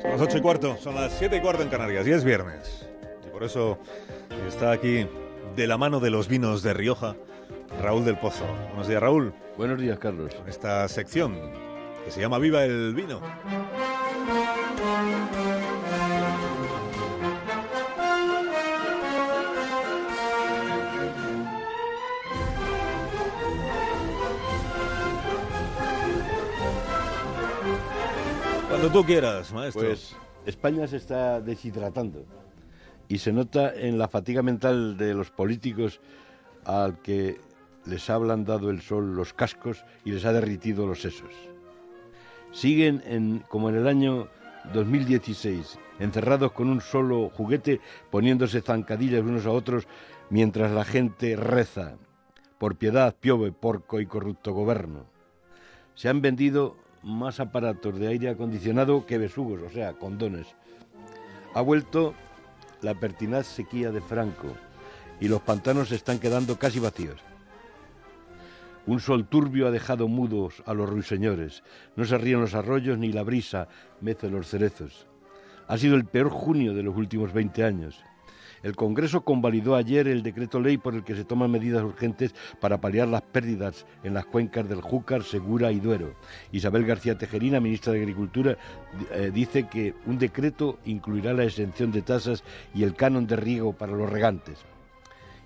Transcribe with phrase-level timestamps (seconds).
[0.00, 2.86] Son las ocho y cuarto, son las siete y cuarto en Canarias y es viernes.
[3.26, 3.78] Y por eso
[4.48, 5.06] está aquí
[5.56, 7.16] de la mano de los vinos de Rioja,
[7.80, 8.44] Raúl del Pozo.
[8.68, 9.32] Buenos días, Raúl.
[9.56, 10.32] Buenos días, Carlos.
[10.46, 11.36] Esta sección
[12.04, 13.20] que se llama Viva el Vino.
[28.82, 29.80] Cuando tú quieras, maestro.
[29.80, 32.26] Pues España se está deshidratando
[33.06, 36.00] y se nota en la fatiga mental de los políticos
[36.64, 37.38] al que
[37.84, 41.30] les ha ablandado el sol los cascos y les ha derritido los sesos.
[42.50, 44.26] Siguen en, como en el año
[44.74, 49.86] 2016, encerrados con un solo juguete, poniéndose zancadillas unos a otros
[50.28, 51.98] mientras la gente reza
[52.58, 55.06] por piedad, piove, porco y corrupto gobierno.
[55.94, 60.46] Se han vendido más aparatos de aire acondicionado que besugos, o sea, condones.
[61.54, 62.14] Ha vuelto
[62.80, 64.48] la pertinaz sequía de Franco
[65.20, 67.20] y los pantanos se están quedando casi vacíos.
[68.86, 71.62] Un sol turbio ha dejado mudos a los ruiseñores.
[71.94, 73.68] No se ríen los arroyos ni la brisa
[74.00, 75.06] mece los cerezos.
[75.68, 78.04] Ha sido el peor junio de los últimos 20 años.
[78.62, 82.80] El Congreso convalidó ayer el decreto ley por el que se toman medidas urgentes para
[82.80, 86.14] paliar las pérdidas en las cuencas del Júcar, Segura y Duero.
[86.52, 88.56] Isabel García Tejerina, ministra de Agricultura,
[89.10, 93.72] eh, dice que un decreto incluirá la exención de tasas y el canon de riego
[93.72, 94.58] para los regantes.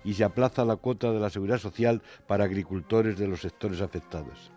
[0.03, 4.51] Y se aplaza la cuota de la seguridad social para agricultores de los sectores afectados.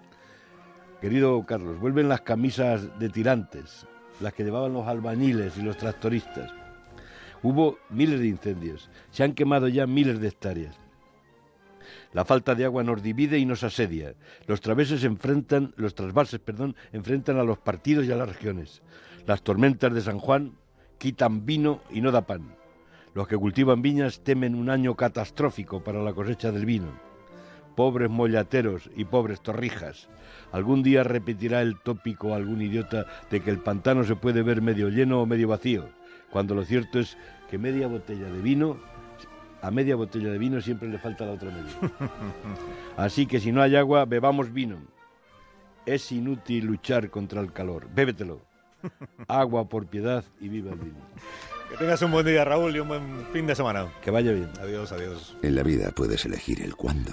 [1.01, 3.87] Querido Carlos, vuelven las camisas de tirantes,
[4.21, 6.53] las que llevaban los albañiles y los tractoristas.
[7.43, 10.77] Hubo miles de incendios, se han quemado ya miles de hectáreas.
[12.13, 14.15] La falta de agua nos divide y nos asedia.
[14.47, 18.83] Los traveses enfrentan, los trasvases, perdón, enfrentan a los partidos y a las regiones.
[19.27, 20.53] Las tormentas de San Juan
[20.99, 22.55] quitan vino y no da pan.
[23.15, 26.93] Los que cultivan viñas temen un año catastrófico para la cosecha del vino.
[27.75, 30.09] Pobres mollateros y pobres torrijas.
[30.53, 34.91] Algún día repetirá el tópico algún idiota de que el pantano se puede ver medio
[34.91, 36.00] lleno o medio vacío
[36.31, 37.17] cuando lo cierto es
[37.51, 38.79] que media botella de vino,
[39.63, 41.73] a media botella de vino siempre le falta la otra media.
[42.97, 44.79] Así que si no hay agua, bebamos vino.
[45.87, 47.89] Es inútil luchar contra el calor.
[47.93, 48.43] Bébetelo.
[49.29, 50.99] Agua por piedad y viva el vino.
[51.71, 53.87] Que tengas un buen día, Raúl, y un buen fin de semana.
[54.03, 54.51] Que vaya bien.
[54.61, 55.37] Adiós, adiós.
[55.43, 57.13] En la vida puedes elegir el cuándo